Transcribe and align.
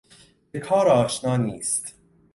به 0.51 0.59
کار 0.59 0.87
آشنا 0.87 1.37
نیست. 1.37 1.95